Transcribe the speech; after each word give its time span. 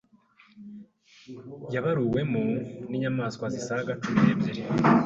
yabaruwemo 1.73 2.43
inyamaswa 2.95 3.45
zisaga 3.53 3.91
cumi 4.01 4.19
nebyiri 4.25 4.61